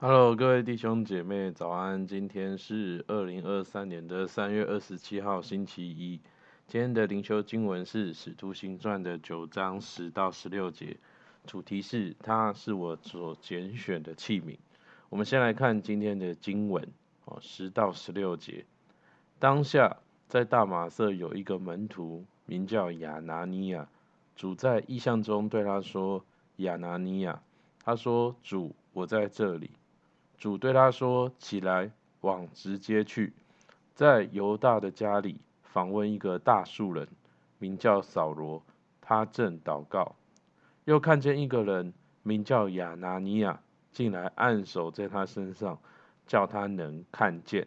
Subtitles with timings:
[0.00, 2.06] Hello，各位弟兄姐妹，早安！
[2.06, 6.20] 今天是二零二三年的三月二十七号，星期一。
[6.68, 10.96] 今天的灵修经文是《使徒行传》的九章十到十六节，
[11.46, 14.56] 主题是“他是我所拣选的器皿”。
[15.10, 16.86] 我们先来看今天的经文
[17.24, 18.64] 哦，十到十六节。
[19.40, 19.96] 当下
[20.28, 23.88] 在大马色有一个门徒，名叫亚拿尼亚。
[24.36, 26.24] 主在异象中对他说
[26.58, 27.42] ：“亚拿尼亚。”
[27.84, 29.72] 他说：“主，我在这里。”
[30.38, 33.32] 主对他说：“起来，往直街去，
[33.96, 37.08] 在犹大的家里访问一个大树人，
[37.58, 38.62] 名叫扫罗。
[39.00, 40.14] 他正祷告，
[40.84, 43.60] 又看见一个人名叫亚拿尼亚
[43.90, 45.78] 进来，按手在他身上，
[46.26, 47.66] 叫他能看见。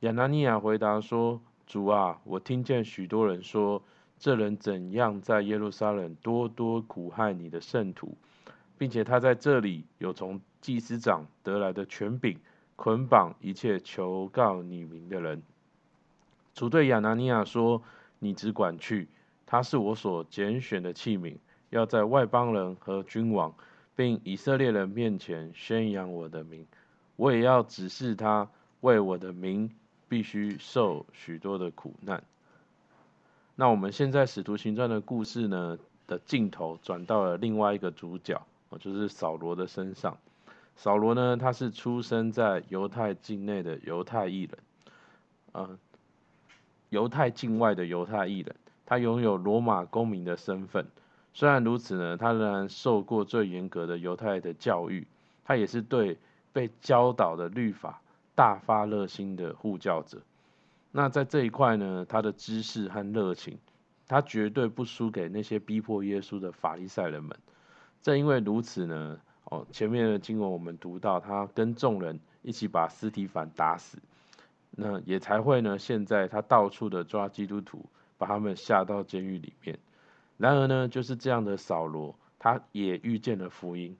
[0.00, 3.82] 亚拿尼亚回答说：‘主啊，我听见许多人说，
[4.18, 8.16] 这人怎样在耶路撒冷多多苦害你的圣徒。’”
[8.78, 12.38] 并且他在这里有从祭司长得来的权柄，
[12.76, 15.42] 捆绑一切求告你名的人。
[16.54, 17.82] 主对亚拿尼亚说
[18.18, 19.08] ：“你只管去，
[19.46, 21.36] 他是我所拣选的器皿，
[21.70, 23.54] 要在外邦人和君王，
[23.94, 26.66] 并以色列人面前宣扬我的名。
[27.16, 28.48] 我也要指示他，
[28.80, 29.70] 为我的名
[30.08, 32.22] 必须受许多的苦难。”
[33.54, 38.40] 那我们现在使徒行传的故事呢的镜头转到了另外一个主角。
[38.68, 40.16] 哦就是扫罗的身上。
[40.76, 44.58] 扫罗呢，他是出生在犹太境内的犹太裔人，
[45.52, 45.78] 呃，
[46.90, 48.54] 犹太境外的犹太裔人，
[48.86, 50.86] 他拥有罗马公民的身份。
[51.34, 55.06] 虽然如此呢，他仍然受过最严格的犹太的教育。
[55.44, 56.18] 他也是对
[56.52, 58.02] 被教导的律法
[58.34, 60.20] 大发热心的护教者。
[60.92, 63.58] 那在这一块呢，他的知识和热情，
[64.06, 67.34] 他绝对不输给那些逼迫耶稣的法利赛人们。
[68.02, 73.98] 正因为如此呢，哦，前面的经文我们读到，他跟众人一起把尸体反打死，
[74.70, 77.84] 那也才会呢，现在他到处的抓基督徒，
[78.16, 79.78] 把他们下到监狱里面。
[80.36, 83.96] 然而呢，就是这样的扫罗，他也遇见了福音。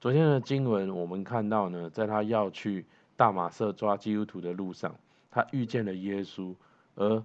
[0.00, 2.86] 昨天的经文我们看到呢，在他要去
[3.16, 4.94] 大马色抓基督徒的路上，
[5.30, 6.54] 他遇见了耶稣，
[6.94, 7.22] 而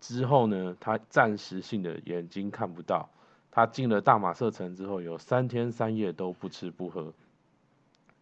[0.00, 3.08] 之后呢，他暂时性的眼睛看不到。
[3.50, 7.12] 他进了大马色城之后，有三天三夜都不吃不喝。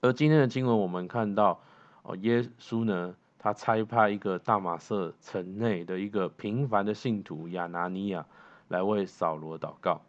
[0.01, 1.61] 而今天的经文，我们看到，
[2.03, 8.25] 哦，耶稣呢，他差派一个大马色城内的一个平凡的信徒亚拿尼亚
[8.69, 10.01] 来为扫罗祷告。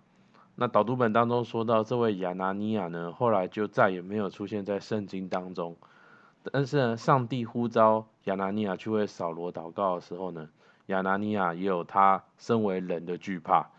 [0.56, 5.76] 那导读本当中说到，这位亚拿尼亚呢，后来就再也没有出现在圣经当中。
[6.52, 10.48] 但是呢，上帝呼召亚拿尼亚去为扫罗祷告的时候呢，
[10.88, 13.70] 亚拿尼亚也有他身为人的惧怕。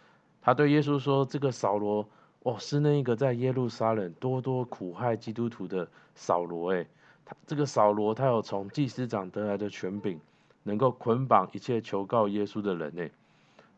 [0.48, 2.08] 他对耶稣说：“这个扫罗，
[2.40, 6.72] 哦，是那个在耶路撒冷多多苦害基督徒的扫罗。
[6.72, 6.86] 哎，
[7.26, 10.18] 他这个扫罗，他有从祭司长得来的权柄，
[10.62, 12.94] 能够捆绑一切求告耶稣的人。
[12.98, 13.10] 哎，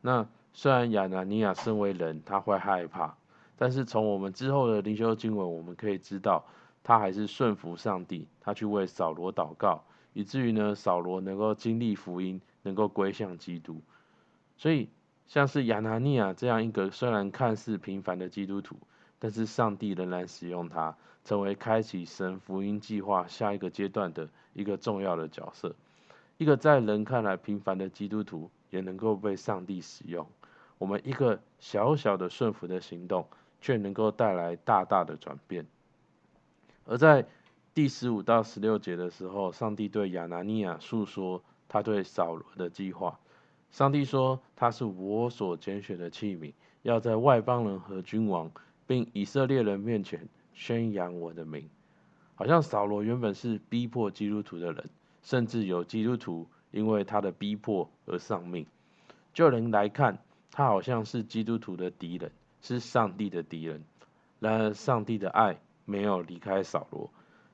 [0.01, 3.17] 那虽然亚拿尼亚身为人，他会害怕，
[3.57, 6.45] 但是从我们之后的灵修经文，我们可以知道，
[6.85, 9.83] 他还是顺服上帝，他去为扫罗祷告，
[10.13, 13.81] 以至于呢，扫罗能够经历福音，能够归向基督。
[14.57, 14.89] 所以。
[15.31, 18.77] 像是亚拿尼亚这样一个虽然看似平凡的基督徒，
[19.21, 25.73] 但是上帝仍然使用他，成为开启神福音计划下一个阶段的一个重要的角色。
[26.37, 30.27] 一个在人看来平凡的基督徒，也能够被上帝使用。
[30.79, 33.29] 我们一个小小的顺服的行动，
[33.61, 35.65] 却能够带来大大的转变。
[36.87, 37.25] 而在
[37.73, 43.21] 第十五到十六节的时候，上帝对亚拿尼亚诉说他对扫罗的计划。
[43.71, 48.51] 上帝说：“他是我所拣选的器皿，要在外邦人和君王，
[48.87, 51.69] 并以色列人面前宣扬我的名。”
[52.35, 54.89] 好像扫罗原本是逼迫基督徒的人，
[55.23, 58.67] 甚至有基督徒因为他的逼迫而丧命。
[59.33, 60.19] 就人来看，
[60.51, 62.33] 他好像是基督徒的敌人，
[62.63, 63.85] 是上帝的敌人。
[64.41, 67.11] 然而，上帝的爱没有离开扫罗，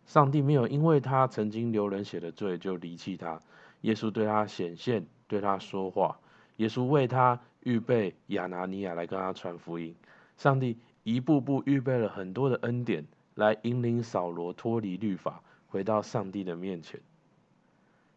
[0.06, 3.40] 上帝没有因为他曾经流人血的罪就离弃他。
[3.82, 5.06] 耶稣对他显现。
[5.28, 6.20] 对他说话，
[6.58, 9.92] 耶稣为他预备亚拿尼亚来跟他传福音。
[10.36, 17.00] 上帝一步步预备了很多的恩典，来引领扫罗脱离律法，回到上帝的面前。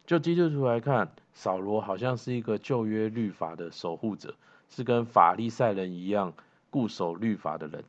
[0.06, 4.36] 就基督徒来看，扫罗好像是一个旧约律法的守护者，
[4.70, 6.34] 是跟法利赛人一样
[6.70, 7.84] 固守律法的人。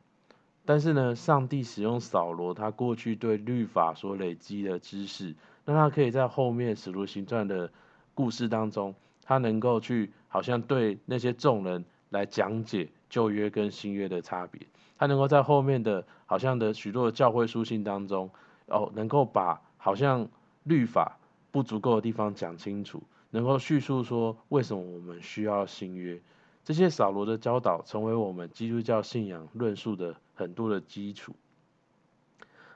[0.65, 5.35] 但是呢，上帝使用扫罗，他过去对律法所累积的知识，
[5.65, 7.71] 让他可以在后面史徒行传的
[8.13, 8.93] 故事当中。
[9.23, 14.61] 他能够去，好像对那些众人来讲解旧约跟新约的差别。
[14.97, 18.29] 他能够在后面的，好像的许多的教会书信当中，
[18.65, 20.27] 哦，能够把好像
[20.63, 21.17] 律法
[21.49, 26.19] 不足够的地方讲清楚，能够叙述说为什么我们需要新约。
[26.65, 31.33] 这些扫罗的教导成为我们基督教信仰论述的很多的基础。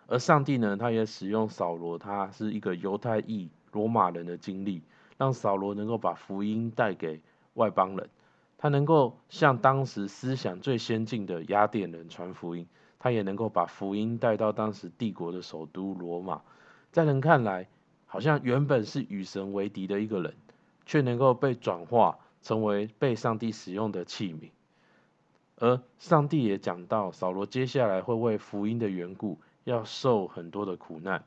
[0.07, 4.81] 而上帝呢，他也使用扫罗，他是一个犹太裔罗马人的经历，
[5.17, 7.21] 让扫罗能够把福音带给
[7.53, 8.09] 外邦人。
[8.57, 12.65] 他能够向当时思想最先进的雅典人传福音，
[12.99, 16.41] 他也能够把福音带到当时帝国的首都罗马。
[16.91, 17.67] 在人看来，
[18.05, 20.33] 好像原本是与神为敌的一个人，
[20.85, 24.49] 却能够被转化成为被上帝使用的器皿。
[25.57, 31.23] 而上帝也讲到，扫罗接下来会为福音的缘故，要受很多的苦难。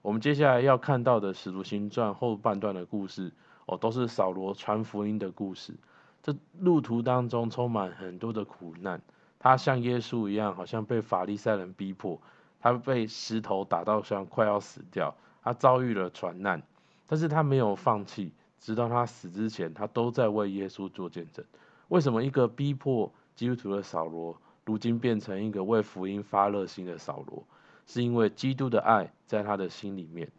[0.00, 3.32] 我们接下来要看到的《使徒行传》后半段的故事，
[3.66, 5.74] 哦，都是扫罗传福音的故事。
[6.22, 9.00] 这路途当中充满很多的苦难，
[9.38, 12.20] 他像耶稣一样，好像被法利赛人逼迫，
[12.60, 16.62] 他被石头打到像快要死掉，他遭遇了船难，
[17.06, 21.44] 但是他没有放弃，直到他死之前，他都在为耶稣做见证。
[21.88, 27.44] 为什么一个逼迫基督徒的扫罗，如今变成一个为福音发热心的扫罗？
[27.92, 30.30] 是因为基督的爱在他的心里面。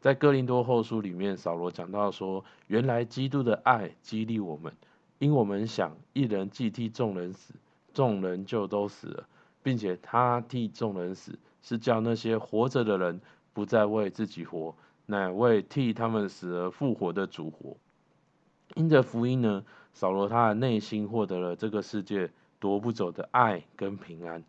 [0.00, 4.72] 在哥林多后书里面，扫罗讲到说，原来基督的爱激励我们。
[5.18, 7.52] 因我们想，一人既替众人死，
[7.92, 9.28] 众人就都死了，
[9.62, 13.20] 并且他替众人死，是叫那些活着的人
[13.52, 14.74] 不再为自己活，
[15.04, 17.76] 乃为替他们死而复活的主活。
[18.74, 24.42] 因着福音呢，扫罗他的内心获得了这个世界夺不走的爱跟平安，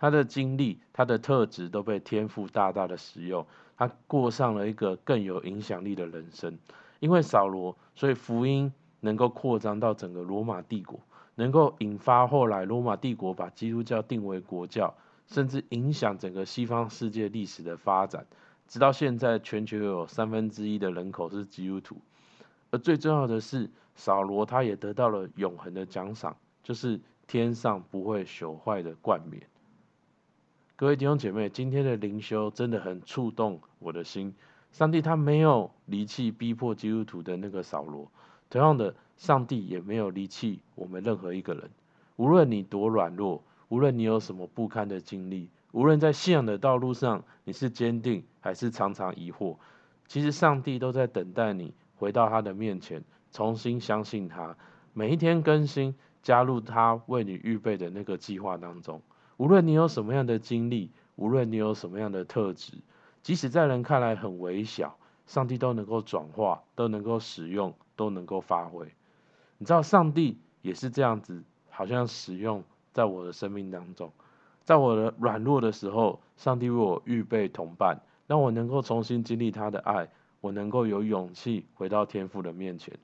[0.00, 6.58] 他的经历、他的特质都被天赋大大的使用，他过上了一个更有影响力的人生。
[6.98, 8.72] 因为扫罗，所以福音。
[9.02, 11.00] 能够扩张到整个罗马帝国，
[11.34, 14.94] 能够引发后来罗马帝国把基督教定为国教，
[15.26, 18.26] 甚至影响整个西方世界历史的发展，
[18.68, 21.96] 直到现在全球有三分之一的人口是基督徒。
[22.70, 29.42] 而最重要的是，扫罗他也得到了永恒的奖赏，就是天上不会朽坏的冠冕。
[30.80, 34.34] 各位弟兄姐妹，今天的灵修真的很触动我的心。
[34.72, 38.10] 上帝他没有离弃逼迫基督徒的那个扫罗。
[38.48, 41.68] 同样的，上帝也没有离弃我们任何一个人。
[42.16, 49.58] 无论你多软弱，无论你有什么不堪的经历，无论在信仰的道路上你是坚定还是常常疑惑，
[50.06, 54.56] 其实上帝都在等待你回到他的面前，重新相信他，
[54.94, 59.02] 每一天更新，加入他为你预备的那个计划当中。
[59.40, 62.74] 无论你有什么样的经历，无论你有什么样的特质，
[63.22, 67.74] 即使在人看来很微小，上帝都能够转化，都能够使用。
[67.96, 68.86] 都能够发挥，
[69.58, 72.64] 你知道，上帝也是这样子，好像使用
[72.94, 74.10] 在我的生命当中，
[74.64, 80.08] 在我的软弱的时候，上帝为我预备同伴，让我能够重新经历他的爱，
[80.40, 82.98] 我能够有勇气回到天父的面前。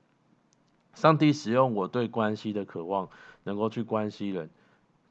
[0.95, 3.09] 上帝使用我对关系的渴望，
[3.43, 4.49] 能够去关心人、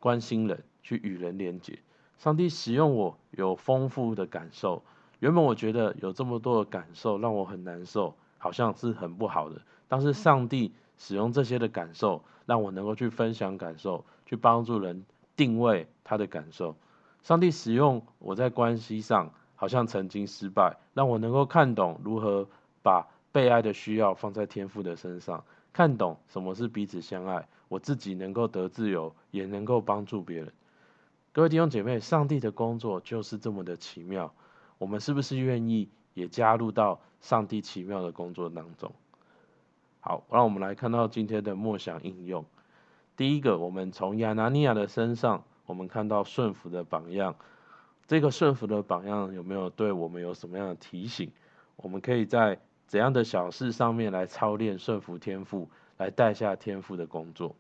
[0.01, 1.81] 关心人，去与人连结。
[2.17, 4.85] 上帝使用我有丰富的感受，
[5.19, 9.61] 原本我觉得有这么多的感受让我很难受，好像是很不好的。
[9.89, 15.05] 但是上帝使用这些的感受，让我能够去分享感受，去帮助人
[15.35, 16.77] 定位他的感受。
[17.23, 22.49] 上帝使用我在关系上好像曾经失败，让我能够看懂如何
[22.85, 30.53] 把被爱的需要放在天赋的身上，看懂什么是彼此相爱，我自己能够得自由，也能够帮助别人。
[31.37, 34.33] 各位弟兄姐妹，上帝的工作就是这么的奇妙，
[34.79, 38.91] 我们是不是愿意也加入到上帝奇妙的工作当中？
[40.01, 42.47] 好，让我们来看到今天的默想应用。
[43.19, 47.37] 第一个，我们从亚拿尼亚的身上，我们看到顺服的榜样。
[48.07, 51.31] 这个顺服的榜样有没有对我们有什么样的提醒？
[51.77, 57.55] 我们可以在怎样的小事上面来操练顺服天赋，来带下天赋的工作？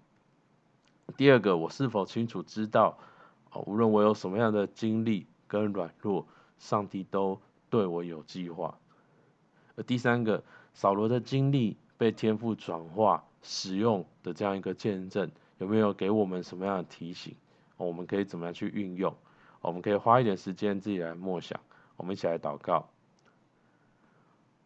[1.19, 2.97] 第二个，我是否清楚知道，
[3.67, 6.27] 无论我有什么样的经历跟软弱，
[6.59, 8.79] 上帝都对我有计划。
[9.77, 10.43] 而第三个，
[10.75, 11.77] 扫罗的经历。
[11.99, 17.35] 被天赋转化使用的这样一个见证，有没有给我们什么样的提醒？
[17.79, 19.15] 我们可以怎么样去运用？
[19.63, 21.59] 我们可以花一点时间自己来默想。
[21.97, 22.87] 我们一起来祷告。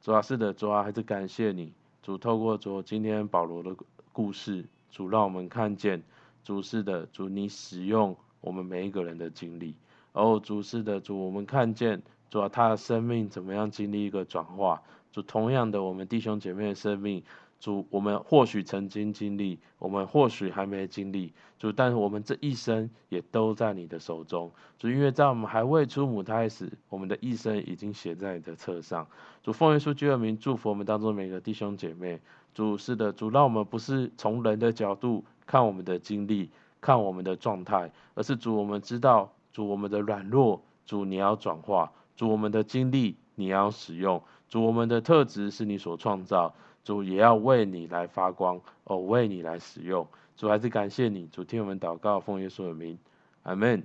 [0.02, 1.72] 主啊，是的，主啊，还是感谢你，
[2.02, 3.76] 主透过主今天保罗的
[4.12, 6.02] 故事，主让我们看见，
[6.42, 9.74] 主是的，主你使用我们每一个人的经历。
[10.12, 14.82] 哦，主是的，主我们看见，主啊，他的生命怎么样经历一个转化。
[15.12, 17.22] 主同样的，我们弟兄姐妹的生命，
[17.58, 24.50] 主，我们或许曾经经历，我们或许还没经历，主，但是我们这一生也都在你的手中。
[24.78, 29.06] 主，因为在我们还未出母胎时，我们的一生已经写在你的册上。
[29.42, 32.20] 主，奉耶稣基督的名祝福我们当中每个弟兄姐妹。
[32.54, 46.54] 主，是的，主，让我们不是从人的角度看我们的经历，看我们的状态，而是主，我们知道，主，我们的软弱，主，你要转化，主，我们的经历，你要使用，主，我们的特质是你所创造。
[46.82, 50.06] 主也要为你来发光哦，为你来使用。
[50.34, 52.98] 主还是感谢你，主听我们祷告，奉耶稣的名，
[53.42, 53.82] 阿门。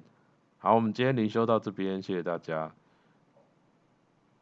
[0.60, 2.72] 好，我们今天灵修到这边，谢谢大家。